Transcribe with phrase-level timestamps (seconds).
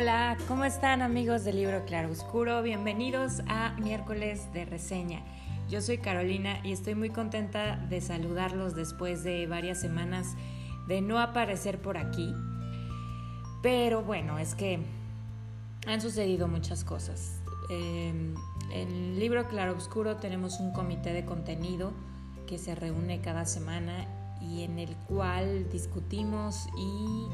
[0.00, 2.62] Hola, ¿cómo están amigos del libro Claroscuro?
[2.62, 5.20] Bienvenidos a miércoles de reseña.
[5.68, 10.36] Yo soy Carolina y estoy muy contenta de saludarlos después de varias semanas
[10.88, 12.32] de no aparecer por aquí.
[13.62, 14.78] Pero bueno, es que
[15.86, 17.42] han sucedido muchas cosas.
[17.68, 18.34] Em,
[18.72, 21.92] en libro Claroscuro tenemos un comité de contenido
[22.46, 24.06] que se reúne cada semana
[24.40, 27.26] y en el cual discutimos y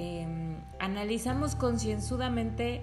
[0.00, 2.82] Em, analizamos concienzudamente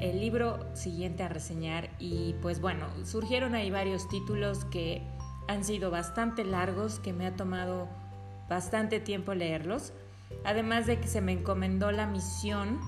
[0.00, 5.00] el libro siguiente a reseñar y pues bueno, surgieron ahí varios títulos que
[5.46, 7.86] han sido bastante largos, que me ha tomado
[8.48, 9.92] bastante tiempo leerlos,
[10.42, 12.80] además de que se me encomendó la misión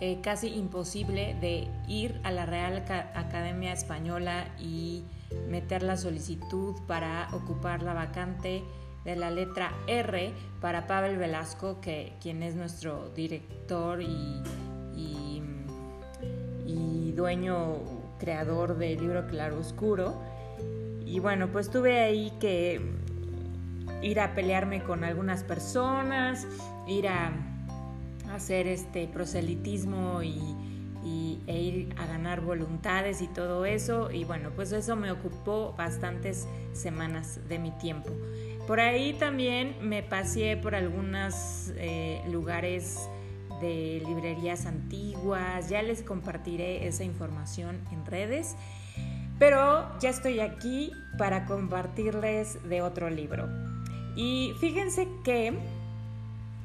[0.00, 5.04] eh, casi imposible de ir a la Real Academia Española y
[5.50, 8.64] meter la solicitud para ocupar la vacante
[9.04, 14.42] de la letra R para Pavel Velasco, que, quien es nuestro director y,
[14.96, 15.42] y,
[17.14, 17.76] dueño,
[18.18, 20.20] creador del libro Claro Oscuro.
[21.06, 22.80] Y bueno, pues tuve ahí que
[24.02, 26.44] ir a pelearme con algunas personas,
[26.88, 27.30] ir a
[28.32, 30.40] hacer este proselitismo y,
[31.04, 34.10] y, e ir a ganar voluntades y todo eso.
[34.10, 38.10] Y bueno, pues eso me ocupó bastantes semanas de mi tiempo.
[38.66, 42.98] Por ahí también me pasé por algunos eh, lugares
[43.60, 48.56] de librerías antiguas, ya les compartiré esa información en redes,
[49.38, 53.48] pero ya estoy aquí para compartirles de otro libro.
[54.16, 55.52] Y fíjense que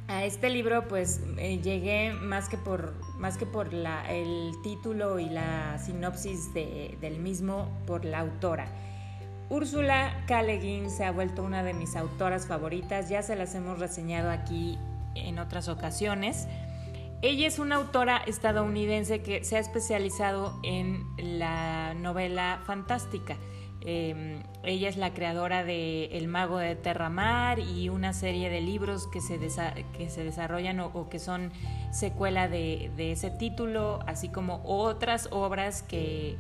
[0.08, 5.30] a este libro pues eh, llegué más que por, más que por el título y
[5.30, 8.68] la sinopsis del mismo por la autora.
[9.50, 10.44] Úrsula K.
[10.90, 14.78] se ha vuelto una de mis autoras favoritas, ya se las hemos reseñado aquí
[15.16, 16.48] en otras ocasiones.
[17.24, 23.38] Ella es una autora estadounidense que se ha especializado en la novela fantástica.
[23.82, 29.08] Em, ella es la creadora de El mago de Terramar y una serie de libros
[29.08, 29.40] que se,
[29.98, 31.52] que se desarrollan o, que son
[31.92, 36.38] secuela de, ese título, así como otras obras que,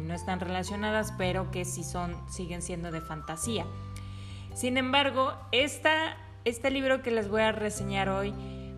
[0.00, 3.66] no están relacionadas, pero que sí son, siguen siendo de fantasía.
[4.54, 8.34] Sin embargo, este libro que les voy a reseñar hoy,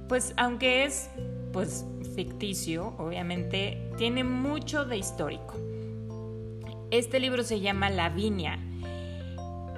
[0.09, 1.09] pues aunque es
[1.53, 5.72] pues ficticio, obviamente, tiene mucho de histórico.
[6.93, 8.59] Este libro se llama Lavinia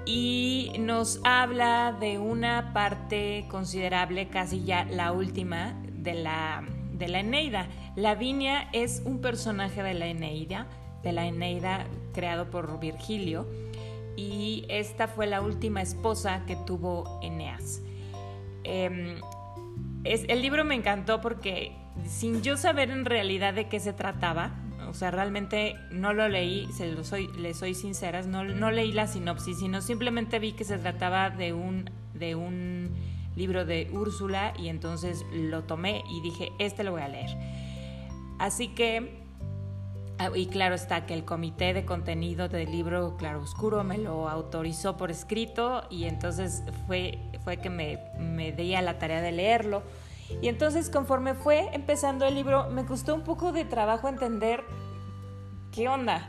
[0.04, 7.20] y nos habla de una parte considerable, casi ya la última, de la, de la
[7.20, 7.68] Eneida.
[7.94, 10.66] Lavinia es un personaje de la Eneida,
[11.04, 13.46] de la Eneida creado por Virgilio,
[14.16, 17.80] y esta fue la última esposa que tuvo Eneas.
[18.64, 19.20] Em,
[20.02, 21.76] el libro me encantó porque
[22.08, 24.63] sin yo saber en realidad de qué se trataba,
[24.94, 28.92] o sea, realmente no lo leí, se lo soy, le soy sincera, no, no leí
[28.92, 32.94] la sinopsis, sino simplemente vi que se trataba de un, de un
[33.34, 37.30] libro de Úrsula y entonces lo tomé y dije, este lo voy a leer.
[38.38, 39.20] Así que,
[40.18, 44.28] ah, y claro está que el comité de contenido del libro Claro Oscuro me lo
[44.28, 49.32] autorizó por escrito y entonces fue, fue que me, me di a la tarea de
[49.32, 49.82] leerlo.
[50.40, 54.62] Y entonces conforme fue empezando el libro, me costó un poco de trabajo entender
[55.74, 56.28] ¿qué onda?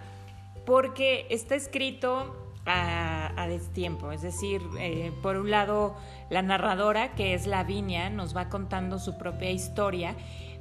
[0.66, 2.36] Porque está escrito
[2.66, 5.96] a, destiempo, es decir, eh, por un lado
[6.32, 10.16] la narradora, que es Lavinia, nos va contando su propia historia,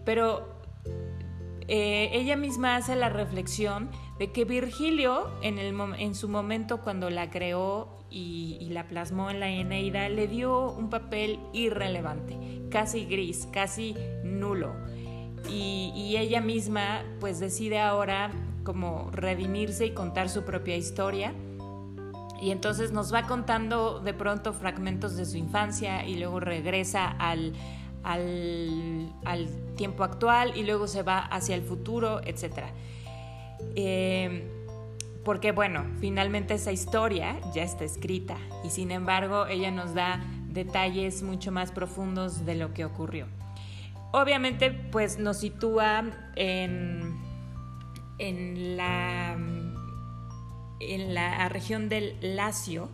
[0.04, 0.60] pero
[1.66, 8.04] eh, ella misma hace la reflexión de que Virgilio, en, su momento cuando la creó
[8.10, 14.74] y, la plasmó en la Eneida, le dio un papel irrelevante, casi gris, casi nulo.
[15.48, 18.30] Y ella misma pues decide ahora
[18.64, 21.32] como redimirse y contar su propia historia.
[22.40, 27.52] Y entonces nos va contando de pronto fragmentos de su infancia y luego regresa al,
[28.02, 32.64] al, tiempo actual y luego se va hacia el futuro, etc.
[33.76, 34.50] Eh,
[35.24, 41.22] porque bueno, finalmente esa historia ya está escrita y sin embargo ella nos da detalles
[41.22, 43.26] mucho más profundos de lo que ocurrió.
[44.12, 46.04] Obviamente pues nos sitúa
[46.36, 47.23] en
[48.18, 49.36] en la,
[50.80, 52.88] en la región del Lacio,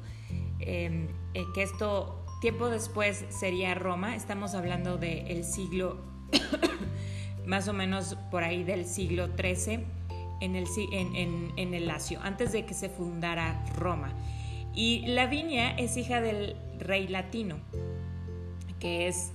[0.61, 5.99] em, eh, que esto tiempo después sería Roma, estamos hablando del siglo,
[7.46, 9.84] más o menos por ahí del siglo XIII,
[10.40, 10.56] en
[11.75, 14.14] el, Lacio, antes de que se fundara Roma.
[14.75, 17.56] Y Lavinia es hija del rey latino,
[18.78, 19.32] que es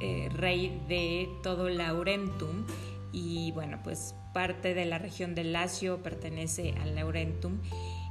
[0.00, 2.64] eh, rey de todo Laurentum
[3.12, 7.58] y bueno, pues parte de la región de Lacio pertenece al Laurentum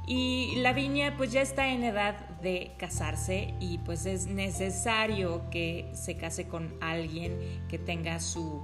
[0.08, 6.16] y Lavinia pues ya está en edad de casarse y pues es necesario que se
[6.16, 7.38] case con alguien
[7.68, 8.60] que tenga su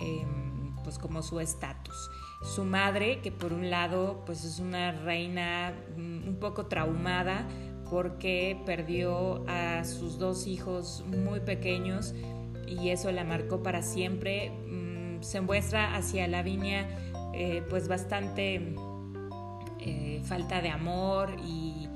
[0.00, 2.10] em, pues como su estatus.
[2.42, 7.46] Su madre, que por un lado pues es una reina mm, un poco traumada
[7.90, 12.14] porque perdió a sus dos hijos muy pequeños
[12.66, 14.50] y eso la marcó para siempre.
[15.24, 16.86] Se muestra hacia Lavinia
[17.32, 18.76] eh, pues bastante
[19.80, 21.88] eh, falta de amor y,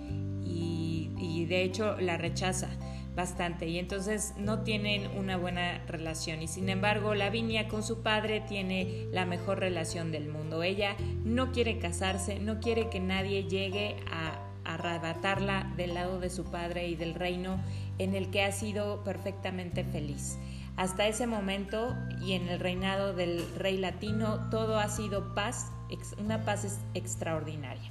[1.48, 2.68] de hecho la rechaza
[3.16, 8.42] bastante y entonces no tienen una buena relación y sin embargo Lavinia con su padre
[8.42, 10.62] tiene la mejor relación del mundo.
[10.62, 10.94] Ella
[11.24, 16.88] no quiere casarse, no quiere que nadie llegue a arrebatarla del lado de su padre
[16.88, 17.58] y del reino
[17.98, 20.36] en el que ha sido perfectamente feliz.
[20.78, 25.72] Hasta ese momento y en el reinado del rey latino todo ha sido paz
[26.18, 27.90] una paz extraordinaria.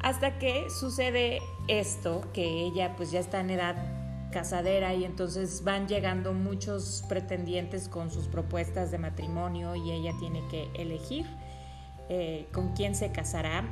[0.00, 3.74] Hasta que sucede esto, que ella pues ya está en edad
[4.30, 10.46] casadera y entonces van llegando muchos pretendientes con sus propuestas de matrimonio y ella tiene
[10.50, 11.26] que elegir
[12.08, 13.64] eh, con quién se casará.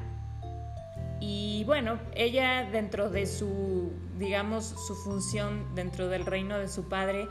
[1.21, 7.29] Y bueno, ella dentro de su, digamos, su función dentro del reino de su padre,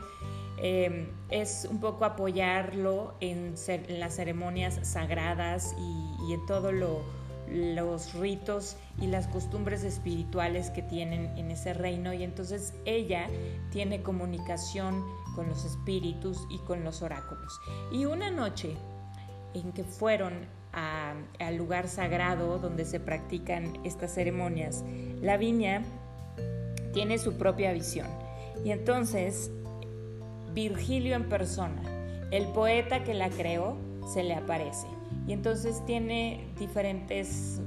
[0.58, 3.54] Em, es un poco apoyarlo en,
[3.88, 11.50] las ceremonias sagradas y, en todos los ritos y las costumbres espirituales que tienen en
[11.50, 13.28] ese reino y entonces ella
[13.70, 15.04] tiene comunicación
[15.34, 17.58] con los espíritus y con los oráculos.
[17.90, 18.76] Y una noche
[19.54, 24.84] en que fueron al lugar sagrado donde se practican estas ceremonias,
[25.20, 25.82] la viña
[26.92, 28.06] tiene su propia visión.
[28.64, 29.50] Y entonces
[30.54, 31.82] Virgilio en persona,
[32.30, 33.76] el poeta que la creó,
[34.12, 34.86] se le aparece.
[35.26, 37.60] Y entonces tiene diferentes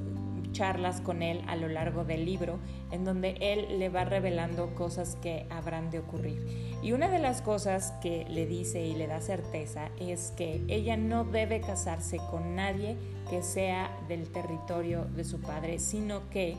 [0.55, 2.59] charlas con él a lo largo del libro,
[2.91, 6.77] en donde él le va revelando cosas que habrán de ocurrir.
[6.81, 10.95] Y una de las cosas que le dice y le da certeza es que ella
[10.95, 12.95] no debe casarse con nadie
[13.29, 16.55] que sea del territorio de su padre, sino que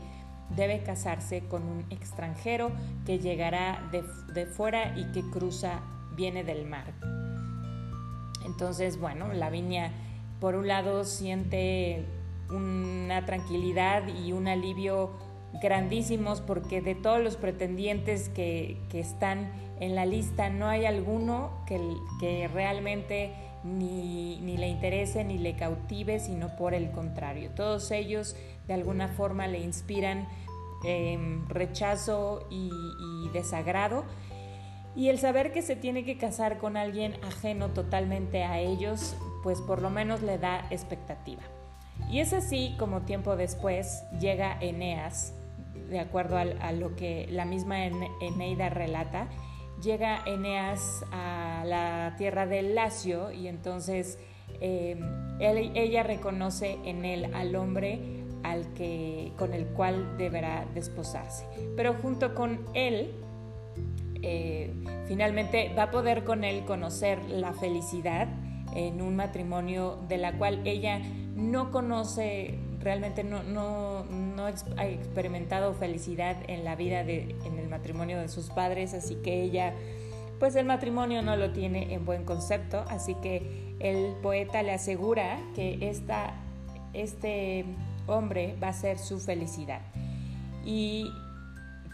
[0.54, 2.70] debe casarse con un extranjero
[3.06, 5.80] que llegará de, de fuera y que cruza
[6.16, 6.92] viene del mar.
[8.44, 9.92] Entonces, bueno, Lavinia
[10.40, 12.04] por un lado siente
[12.50, 15.10] una tranquilidad y un alivio
[15.62, 21.80] grandísimos porque de todos los pretendientes que, están en la lista no hay alguno que,
[22.20, 23.32] que realmente
[23.64, 27.50] ni, le interese ni le cautive, sino por el contrario.
[27.54, 28.36] Todos ellos
[28.68, 30.28] de alguna forma le inspiran
[30.84, 34.04] em, rechazo y desagrado
[34.96, 39.60] y el saber que se tiene que casar con alguien ajeno totalmente a ellos, pues
[39.60, 41.42] por lo menos le da expectativa.
[42.10, 45.34] Y es así como tiempo después llega Eneas,
[45.90, 49.28] de acuerdo a, lo que la misma Eneida relata,
[49.82, 54.18] llega Eneas a la tierra del Lacio y entonces
[54.60, 55.00] em,
[55.38, 61.44] ella reconoce en él al hombre al que, con el cual deberá desposarse.
[61.76, 63.12] Pero junto con él
[64.28, 64.72] eh,
[65.06, 68.26] finalmente va a poder con él conocer la felicidad
[68.74, 70.98] en un matrimonio de la cual ella
[71.36, 77.68] no conoce, realmente no, no, no ha experimentado felicidad en la vida, de, en el
[77.68, 79.74] matrimonio de sus padres, así que ella,
[80.40, 85.38] pues el matrimonio no lo tiene en buen concepto, así que el poeta le asegura
[85.54, 86.34] que esta,
[86.94, 87.64] este
[88.08, 89.82] hombre va a ser su felicidad.
[90.64, 91.12] Y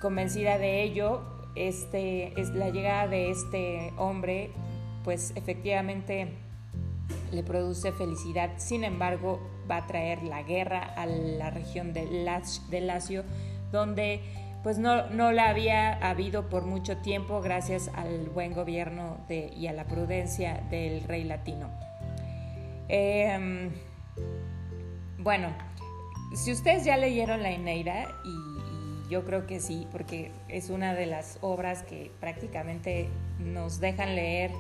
[0.00, 4.50] convencida de ello, este, es la llegada de este hombre,
[5.04, 6.28] pues efectivamente
[7.32, 8.50] le produce felicidad.
[8.56, 9.40] Sin embargo,
[9.70, 12.06] va a traer la guerra a la región de,
[12.80, 13.24] Lacio,
[13.70, 14.20] donde
[14.62, 19.66] pues no, no, la había habido por mucho tiempo gracias al buen gobierno de, y
[19.66, 21.68] a la prudencia del rey latino.
[22.88, 23.70] Em,
[25.18, 25.48] bueno,
[26.34, 28.51] si ustedes ya leyeron la Eneida y
[29.12, 34.50] yo creo que sí, porque es una de las obras que prácticamente nos dejan leer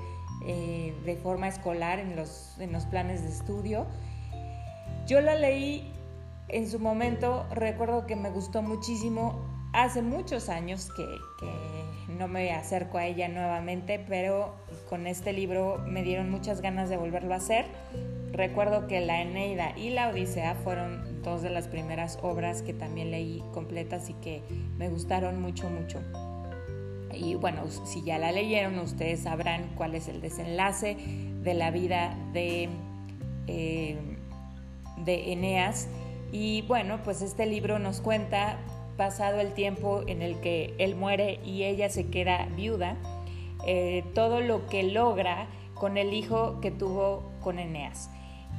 [0.46, 3.86] eh, de forma escolar en los, en los planes de estudio.
[5.06, 5.90] Yo la leí
[6.48, 9.40] en su momento, recuerdo que me gustó muchísimo.
[9.72, 11.06] Hace muchos años que,
[11.40, 14.54] que no me acerco a ella nuevamente, pero
[14.90, 17.64] con este libro me dieron muchas ganas de volverlo a hacer.
[18.32, 23.10] Recuerdo que la Eneida y la Odisea fueron dos de las primeras obras que también
[23.10, 24.42] leí completas y que
[24.76, 26.00] me gustaron mucho, mucho.
[27.14, 30.96] Y bueno, si ya la leyeron, ustedes sabrán cuál es el desenlace
[31.42, 32.68] de la vida de,
[33.46, 33.98] eh,
[34.98, 35.88] de Eneas.
[36.32, 38.58] Y bueno, pues este libro nos cuenta,
[38.96, 42.96] pasado el tiempo en el que él muere y ella se queda viuda,
[43.66, 48.08] eh, todo lo que logra con el hijo que tuvo con Eneas.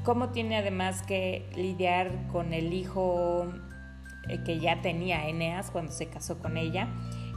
[0.03, 3.51] Cómo tiene además que lidiar con el hijo
[4.29, 6.87] eh, que ya tenía Eneas cuando se casó con ella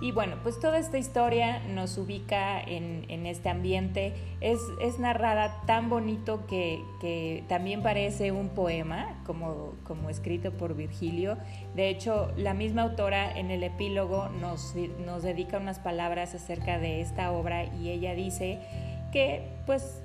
[0.00, 4.12] y bueno, pues toda esta historia nos ubica en, este ambiente.
[4.40, 4.60] Es,
[4.98, 11.38] narrada tan bonito que, también parece un poema, como, escrito por Virgilio.
[11.74, 17.32] De hecho, la misma autora en el epílogo nos dedica unas palabras acerca de esta
[17.32, 18.60] obra y ella dice
[19.12, 20.02] que pues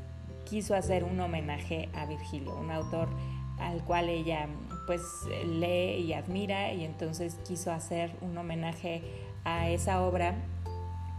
[0.51, 3.08] quiso hacer un homenaje a Virgilio, un autor
[3.58, 4.50] al cual ella
[4.86, 5.01] pues
[5.46, 9.01] lee y admira y entonces quiso hacer un homenaje
[9.46, 10.36] a esa obra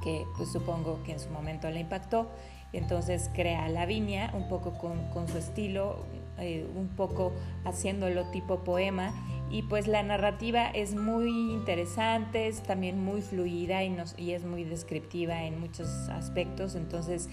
[0.02, 2.30] que pues supongo que en su momento le impactó.
[2.74, 6.04] Entonces crea Lavinia un poco con, su estilo,
[6.38, 7.32] eh, un poco
[7.64, 9.14] haciéndolo tipo poema
[9.50, 14.44] y pues la narrativa es muy interesante, es también muy fluida y, nos, y es
[14.44, 17.28] muy descriptiva en muchos aspectos, entonces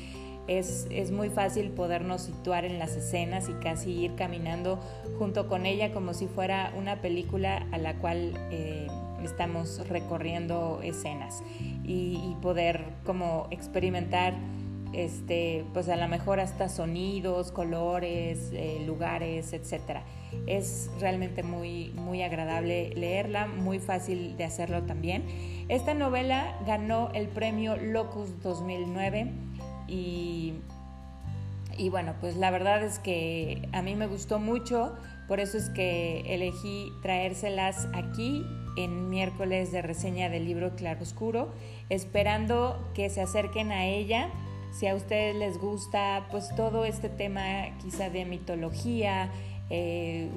[0.49, 4.79] es, es, muy fácil podernos situar en las escenas y casi ir caminando
[5.17, 8.33] junto con ella como si fuera una película a la cual...
[8.51, 8.87] Eh,
[9.23, 11.43] estamos recorriendo escenas
[11.83, 14.33] y, poder como experimentar
[14.93, 19.99] este, pues a lo mejor hasta sonidos, colores, eh, lugares, etc.
[20.47, 25.25] Es realmente muy, muy agradable leerla, muy fácil de hacerlo también.
[25.67, 29.48] Esta novela ganó el premio Locus 2009
[29.89, 30.53] y,
[31.77, 34.95] y bueno, pues la verdad es que a mí me gustó mucho,
[35.27, 38.45] por eso es que elegí traérselas aquí
[38.77, 41.49] en miércoles de reseña del libro Claroscuro,
[41.89, 44.29] esperando que se acerquen a ella.
[44.71, 49.31] Si a ustedes les gusta pues todo este tema quizá de mitología,
[49.71, 50.29] eh,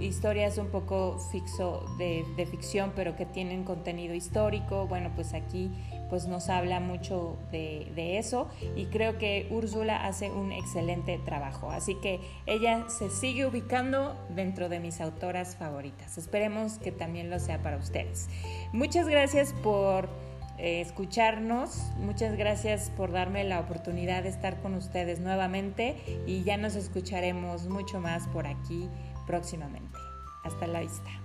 [0.00, 5.70] historias un poco fixo de, ficción pero que tienen contenido histórico, bueno pues aquí
[6.12, 11.70] pues nos habla mucho de, eso y creo que Úrsula hace un excelente trabajo.
[11.70, 16.18] Así que ella se sigue ubicando dentro de mis autoras favoritas.
[16.18, 18.28] Esperemos que también lo sea para ustedes.
[18.74, 20.10] Muchas gracias por
[20.58, 26.58] eh, escucharnos, muchas gracias por darme la oportunidad de estar con ustedes nuevamente y ya
[26.58, 28.86] nos escucharemos mucho más por aquí
[29.26, 29.98] próximamente.
[30.44, 31.21] Hasta la vista.